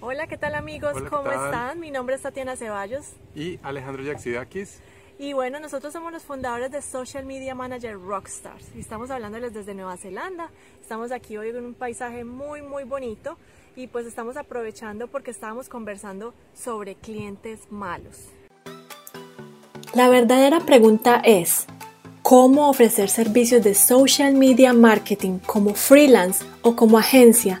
[0.00, 0.92] Hola, ¿qué tal amigos?
[0.94, 1.44] Hola, ¿qué ¿Cómo tal?
[1.46, 1.80] están?
[1.80, 4.78] Mi nombre es Tatiana Ceballos Y Alejandro Yaxidakis.
[5.18, 9.74] y bueno, nosotros somos los fundadores de Social Media Manager Rockstars y estamos hablándoles desde
[9.74, 10.50] Nueva Zelanda.
[10.80, 13.36] Estamos aquí hoy en un paisaje muy, muy bonito
[13.76, 18.16] y pues estamos aprovechando porque estábamos conversando sobre clientes malos.
[19.94, 21.66] La verdadera pregunta es,
[22.22, 27.60] ¿cómo ofrecer servicios de social media marketing como freelance o como agencia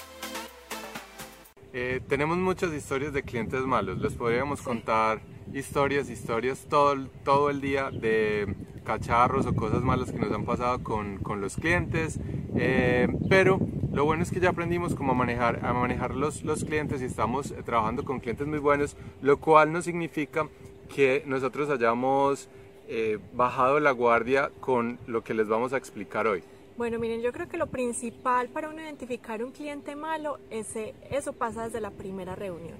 [1.73, 3.97] Eh, tenemos muchas historias de clientes malos.
[3.99, 5.21] Les podríamos contar
[5.53, 8.53] historias, historias todo, el- todo el día de
[8.83, 12.19] cacharros o cosas malas que nos han pasado con, con los clientes.
[12.55, 13.59] Eh, pero
[13.93, 17.51] lo bueno es que ya aprendimos cómo manejar, a manejar los, los clientes y estamos
[17.51, 20.47] eh, trabajando con clientes muy buenos, lo cual no significa
[20.93, 22.49] que nosotros hayamos
[22.89, 26.43] eh, bajado la guardia con lo que les vamos a explicar hoy.
[26.81, 31.31] Bueno, miren, yo creo que lo principal para uno identificar un cliente malo, ese, eso
[31.31, 32.75] pasa desde la primera reunión.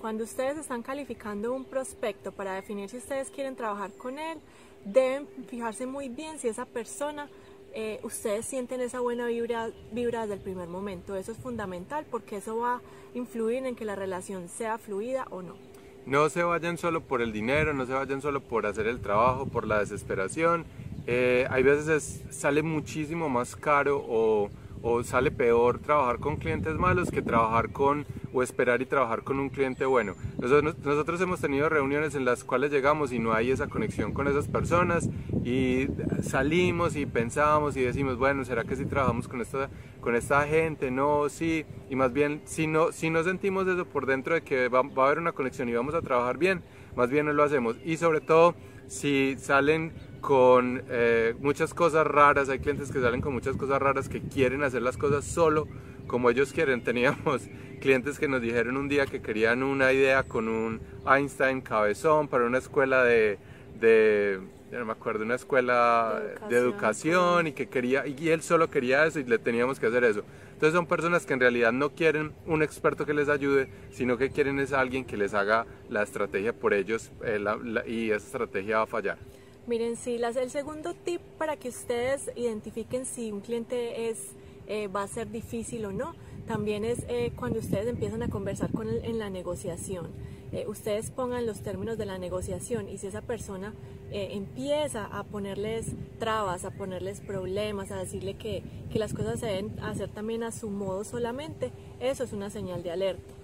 [0.00, 4.38] Cuando ustedes están calificando un prospecto para definir si ustedes quieren trabajar con él,
[4.84, 7.28] deben fijarse muy bien si esa persona,
[7.74, 11.16] eh, ustedes sienten esa buena vibra, vibra desde el primer momento.
[11.16, 12.80] Eso es fundamental porque eso va a
[13.14, 15.56] influir en que la relación sea fluida o no.
[16.06, 19.46] No se vayan solo por el dinero, no se vayan solo por hacer el trabajo,
[19.46, 20.64] por la desesperación.
[21.06, 24.50] Eh, hay veces es- sale muchísimo más caro o,
[24.82, 29.38] o sale peor trabajar con clientes malos que trabajar con o esperar y trabajar con
[29.40, 30.14] un cliente bueno.
[30.38, 34.28] Nosotros, nosotros hemos tenido reuniones en las cuales llegamos y no hay esa conexión con
[34.28, 35.08] esas personas
[35.44, 35.86] y
[36.22, 40.90] salimos y pensamos y decimos, bueno, ¿será que si trabajamos con esta, con esta gente?
[40.90, 41.64] No, sí.
[41.88, 45.04] Y más bien, si no, si no sentimos eso por dentro de que va, va
[45.04, 46.62] a haber una conexión y vamos a trabajar bien,
[46.94, 47.76] más bien no lo hacemos.
[47.84, 48.54] Y sobre todo,
[48.88, 54.08] si salen con eh, muchas cosas raras, hay clientes que salen con muchas cosas raras
[54.08, 55.68] que quieren hacer las cosas solo
[56.06, 56.82] como ellos quieren.
[56.84, 57.42] Teníamos
[57.80, 62.44] clientes que nos dijeron un día que querían una idea con un Einstein cabezón para
[62.44, 63.38] una escuela de,
[63.80, 64.40] de
[64.72, 69.06] no me acuerdo, una escuela De de educación y que quería, y él solo quería
[69.06, 70.22] eso y le teníamos que hacer eso.
[70.56, 74.30] Entonces son personas que en realidad no quieren un experto que les ayude, sino que
[74.30, 78.78] quieren es alguien que les haga la estrategia por ellos eh, la- y esa estrategia
[78.78, 79.18] va a fallar.
[79.66, 84.30] Miren, sí, las- el segundo tip para que ustedes identifiquen si un cliente es,
[84.66, 86.14] eh, va a ser difícil o no,
[86.46, 90.06] también es eh, cuando ustedes empiezan a conversar con él en la negociación.
[90.52, 93.74] Eh, ustedes pongan los términos de la negociación y si esa persona
[94.10, 98.62] eh, empieza a ponerles trabas, a ponerles problemas, a decirle que,
[98.92, 102.82] que las cosas se deben hacer también a su modo solamente, eso es una señal
[102.82, 103.34] de alerta.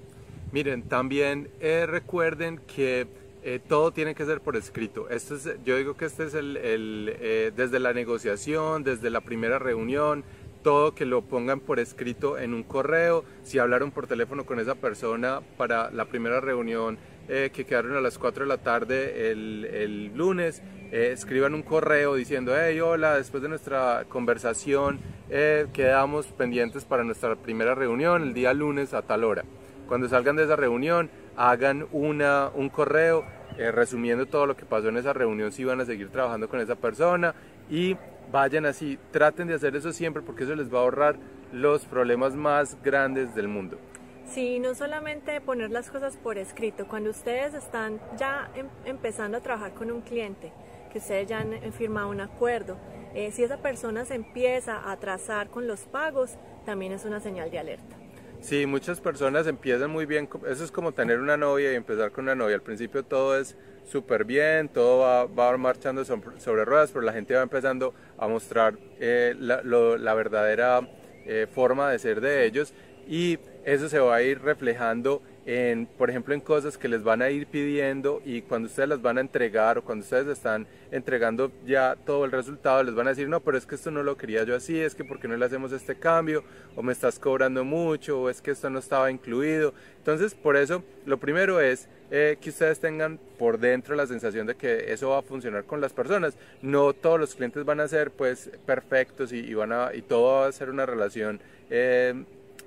[0.52, 3.06] Miren, también eh, recuerden que
[3.44, 5.08] eh, todo tiene que ser por escrito.
[5.08, 9.20] Esto es, yo digo que este es el, el, eh, desde la negociación, desde la
[9.20, 10.24] primera reunión,
[10.62, 13.24] todo que lo pongan por escrito en un correo.
[13.42, 18.00] Si hablaron por teléfono con esa persona para la primera reunión eh, que quedaron a
[18.00, 23.16] las 4 de la tarde el, el lunes, eh, escriban un correo diciendo, hey, hola,
[23.16, 25.00] después de nuestra conversación
[25.30, 29.44] eh, quedamos pendientes para nuestra primera reunión el día lunes a tal hora.
[29.86, 33.24] Cuando salgan de esa reunión, hagan una, un correo
[33.58, 36.74] resumiendo todo lo que pasó en esa reunión, si van a seguir trabajando con esa
[36.74, 37.34] persona
[37.72, 37.96] y
[38.30, 41.16] vayan así, traten de hacer eso siempre porque eso les va a ahorrar
[41.52, 43.78] los problemas más grandes del mundo.
[44.26, 49.40] Sí, no solamente poner las cosas por escrito, cuando ustedes están ya em- empezando a
[49.40, 50.52] trabajar con un cliente,
[50.92, 52.76] que ustedes ya han eh, firmado un acuerdo,
[53.14, 57.50] eh, si esa persona se empieza a atrasar con los pagos, también es una señal
[57.50, 57.96] de alerta.
[58.42, 62.24] Sí, muchas personas empiezan muy bien, eso es como tener una novia y empezar con
[62.24, 62.56] una novia.
[62.56, 67.12] Al principio todo es súper bien, todo va, va marchando sobre, sobre ruedas, pero la
[67.12, 70.88] gente va empezando a mostrar eh, la, lo- la verdadera
[71.24, 72.74] eh, forma de ser de ellos
[73.06, 77.20] y eso se va a ir reflejando en, por ejemplo, en cosas que les van
[77.20, 81.50] a ir pidiendo y cuando ustedes las van a entregar o cuando ustedes están entregando
[81.66, 84.16] ya todo el resultado, les van a decir, no, pero es que esto no lo
[84.16, 86.44] quería yo así, es que ¿por qué no le hacemos este cambio?
[86.76, 89.74] O me estás cobrando mucho, o es que esto no estaba incluido.
[89.98, 94.54] Entonces, por eso, lo primero es eh, que ustedes tengan por dentro la sensación de
[94.54, 96.36] que eso va a funcionar con las personas.
[96.60, 100.40] No todos los clientes van a ser pues perfectos y, y van a, y todo
[100.40, 101.40] va a ser una relación
[101.70, 102.24] eh,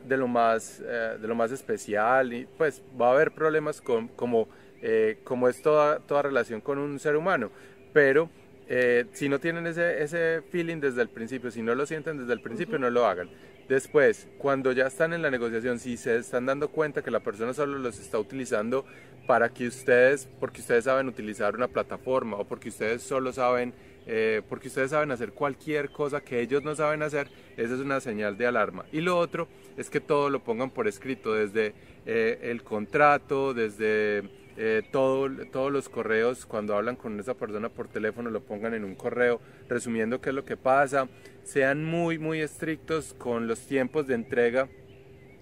[0.08, 4.08] de lo más, eh, de lo más especial y pues va a haber problemas con,
[4.10, 4.48] como
[4.88, 7.50] eh, como es toda, toda relación con un ser humano.
[7.92, 8.30] Pero
[8.68, 12.34] eh, si no tienen ese, ese feeling desde el principio, si no lo sienten desde
[12.34, 13.30] el principio, no lo hagan.
[13.68, 17.52] Después, cuando ya están en la negociación, si se están dando cuenta que la persona
[17.54, 18.86] solo los está utilizando
[19.26, 23.74] para que ustedes, porque ustedes saben utilizar una plataforma o porque ustedes solo saben,
[24.06, 27.28] eh, porque ustedes saben hacer cualquier cosa que ellos no saben hacer,
[27.58, 28.86] esa es una señal de alarma.
[28.92, 29.48] Y lo otro
[29.78, 31.74] es que todo lo pongan por escrito, desde
[32.06, 37.88] eh, el contrato, desde eh, todo, todos los correos, cuando hablan con esa persona por
[37.88, 41.08] teléfono, lo pongan en un correo resumiendo qué es lo que pasa.
[41.44, 44.70] Sean muy, muy estrictos con los tiempos de entrega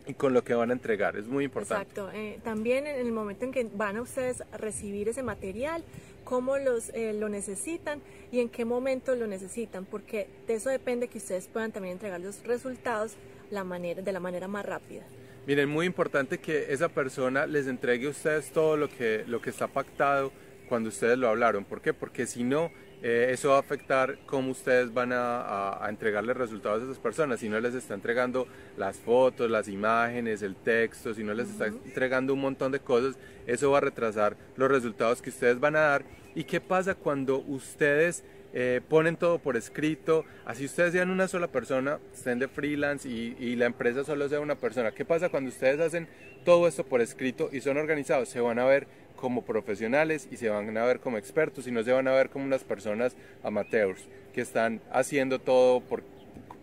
[0.06, 1.15] y con lo que van a entregar.
[1.15, 1.89] Es muy importante.
[1.89, 2.12] Exacto.
[2.13, 5.83] Eh, también en el momento en que van a ustedes a recibir ese material,
[6.24, 8.01] cómo los, eh, lo necesitan
[8.31, 12.19] y en qué momento lo necesitan, porque de eso depende que ustedes puedan también entregar
[12.19, 13.13] los resultados
[13.51, 15.04] la manera, de la manera más rápida.
[15.45, 19.49] Miren, muy importante que esa persona les entregue a ustedes todo lo que, lo que
[19.49, 20.31] está pactado
[20.69, 21.65] cuando ustedes lo hablaron.
[21.65, 21.93] ¿Por qué?
[21.93, 26.81] Porque si no, eh, eso va a afectar cómo ustedes van a, a, entregarles resultados
[26.81, 27.41] a esas personas.
[27.41, 28.47] Si no les está entregando
[28.77, 33.17] las fotos, las imágenes, el texto, si no les está entregando un montón de cosas,
[33.45, 36.05] eso va a retrasar los resultados que ustedes van a dar.
[36.35, 38.24] ¿Y qué pasa cuando ustedes
[38.56, 43.35] eh, ponen todo por escrito, así ustedes sean una sola persona, estén de freelance y,
[43.39, 44.91] y, la empresa solo sea una persona.
[44.91, 46.07] ¿Qué pasa cuando ustedes hacen
[46.45, 48.30] todo esto por escrito y son organizados?
[48.30, 48.85] Se van a ver
[49.15, 52.30] como profesionales y se van a ver como expertos y no se van a ver
[52.30, 56.03] como unas personas amateurs que están haciendo todo por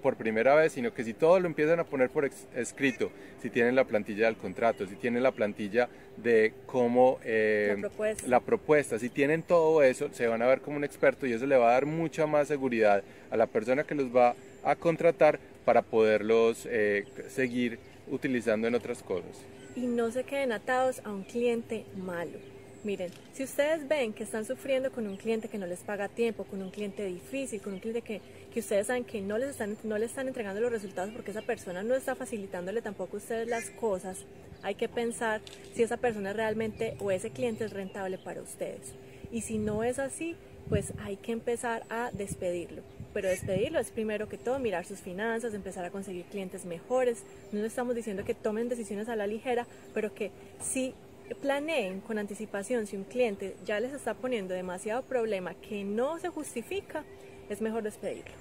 [0.01, 3.11] por primera vez, sino que si todo lo empiezan a poner por escrito,
[3.41, 8.29] si tienen la plantilla del contrato, si tienen la plantilla de cómo eh, la, propuesta.
[8.29, 8.99] la, propuesta.
[8.99, 11.71] si tienen todo eso, se van a ver como un experto y eso le va
[11.71, 16.67] a dar mucha más seguridad a la persona que los va a contratar para poderlos
[16.71, 17.79] eh, seguir
[18.11, 19.31] utilizando en otras cosas.
[19.77, 22.50] Y no se queden atados a un cliente malo
[22.83, 26.45] Miren, si ustedes ven que están sufriendo con un cliente que no les paga tiempo,
[26.45, 28.23] con un cliente difícil, con un cliente que,
[28.53, 31.43] que ustedes saben que no les, están, no les están entregando los resultados porque esa
[31.43, 34.25] persona no está facilitándole tampoco a ustedes las cosas,
[34.63, 35.43] hay que pensar
[35.75, 38.95] si esa persona realmente o ese cliente es rentable para ustedes.
[39.31, 40.35] Y si no es así,
[40.71, 42.83] pues hay que empezar a despedirlo.
[43.13, 47.25] Pero despedirlo es primero que todo mirar sus finanzas, empezar a conseguir clientes mejores.
[47.53, 50.31] No estamos diciendo que tomen decisiones a la ligera, pero que
[50.61, 50.95] sí
[51.35, 56.29] planeen con anticipación si un cliente ya les está poniendo demasiado problema que no se
[56.29, 57.05] justifica,
[57.49, 58.33] es mejor despedirlo.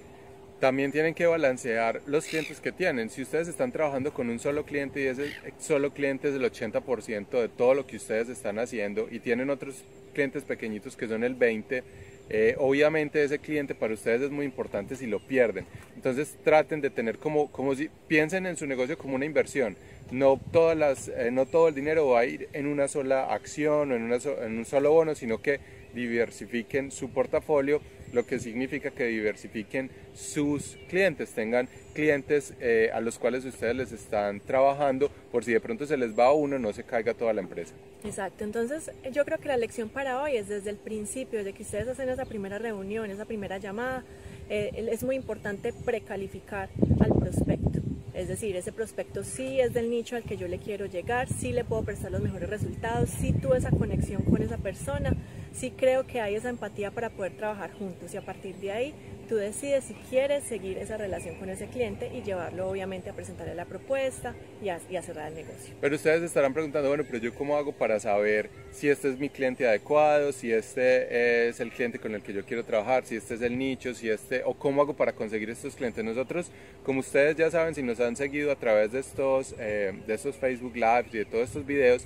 [0.60, 3.08] También tienen que balancear los clientes que tienen.
[3.08, 7.30] Si ustedes están trabajando con un solo cliente y ese solo cliente es el 80%
[7.30, 9.82] de todo lo que ustedes están haciendo y tienen otros
[10.12, 11.82] clientes pequeñitos que son el 20%,
[12.30, 15.66] eh, obviamente ese cliente para ustedes es muy importante si lo pierden.
[15.96, 19.76] Entonces traten de tener como, como si piensen en su negocio como una inversión.
[20.12, 23.90] No, todas las, eh, no todo el dinero va a ir en una sola acción
[23.90, 25.58] o en, una en un solo bono, sino que
[25.92, 27.80] diversifiquen su portafolio
[28.12, 33.92] lo que significa que diversifiquen sus clientes, tengan clientes eh, a los cuales ustedes les
[33.92, 37.40] están trabajando, por si de pronto se les va uno, no se caiga toda la
[37.40, 37.74] empresa.
[38.04, 41.62] Exacto, entonces yo creo que la lección para hoy es desde el principio, desde que
[41.62, 44.04] ustedes hacen esa primera reunión, esa primera llamada,
[44.48, 46.70] eh, es muy importante precalificar
[47.00, 47.80] al prospecto.
[48.14, 51.52] Es decir, ese prospecto sí es del nicho al que yo le quiero llegar, sí
[51.52, 55.14] le puedo prestar los mejores resultados, sí tuve esa conexión con esa persona,
[55.52, 58.94] sí creo que hay esa empatía para poder trabajar juntos y a partir de ahí
[59.30, 63.54] tú decides si quieres seguir esa relación con ese cliente y llevarlo obviamente a presentarle
[63.54, 65.72] la propuesta y a, y cerrar el negocio.
[65.80, 69.28] Pero ustedes estarán preguntando, bueno, pero yo cómo hago para saber si este es mi
[69.28, 73.34] cliente adecuado, si este es el cliente con el que yo quiero trabajar, si este
[73.34, 76.04] es el nicho, si este, o cómo hago para conseguir estos clientes.
[76.04, 76.50] Nosotros,
[76.84, 80.34] como ustedes ya saben, si nos han seguido a través de estos, eh, de estos
[80.34, 82.04] Facebook Lives y de todos estos videos,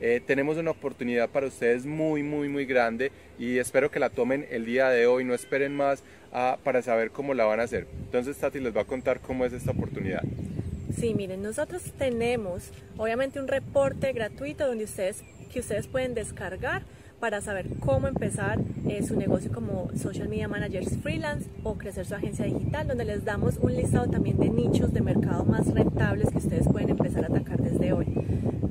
[0.00, 4.46] eh, tenemos una oportunidad para ustedes muy, muy, muy grande y espero que la tomen
[4.50, 7.86] el día de hoy, no esperen más ah, para saber cómo la van a hacer.
[8.04, 10.22] Entonces Tati les va a contar cómo es esta oportunidad.
[10.98, 15.22] Sí, miren, nosotros tenemos obviamente un reporte gratuito donde ustedes,
[15.52, 16.82] que ustedes pueden descargar
[17.20, 22.14] para saber cómo empezar eh, su negocio como social media managers freelance o crecer su
[22.14, 26.38] agencia digital, donde les damos un listado también de nichos de mercado más rentables que
[26.38, 28.06] ustedes pueden empezar a atacar desde hoy.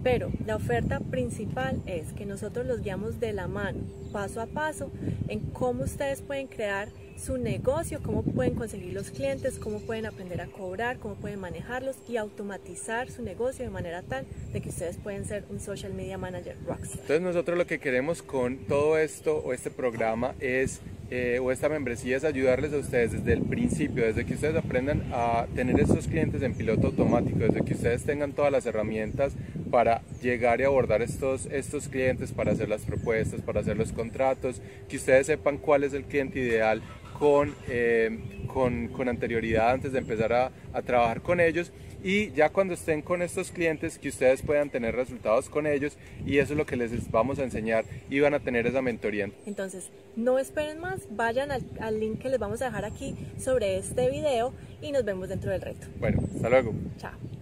[0.05, 3.79] Pero la oferta principal es que nosotros los guiamos de la mano,
[4.13, 4.91] paso a paso,
[5.27, 10.41] en cómo ustedes pueden crear su negocio, cómo pueden conseguir los clientes, cómo pueden aprender
[10.41, 14.97] a cobrar, cómo pueden manejarlos y automatizar su negocio de manera tal de que ustedes
[14.97, 16.99] pueden ser un social media manager rockstar.
[16.99, 20.81] Entonces nosotros lo que queremos con todo esto o este programa es
[21.11, 25.03] eh, o esta membresía es ayudarles a ustedes desde el principio, desde que ustedes aprendan
[25.13, 29.33] a tener estos clientes en piloto automático, desde que ustedes tengan todas las herramientas
[29.69, 34.61] para llegar y abordar estos, estos clientes, para hacer las propuestas, para hacer los contratos,
[34.89, 36.81] que ustedes sepan cuál es el cliente ideal
[37.17, 41.71] con, eh, con, con, anterioridad antes de empezar a, a trabajar con ellos
[42.03, 46.37] y ya cuando estén con estos clientes que ustedes puedan tener resultados con ellos y
[46.37, 49.31] eso es lo que les vamos a enseñar y van a tener esa mentoría.
[49.47, 53.77] Entonces, no esperen más, vayan al, al link que les vamos a dejar aquí sobre
[53.77, 55.87] este video y nos vemos dentro del reto.
[55.99, 56.73] Bueno, hasta luego.
[56.97, 57.34] Chao.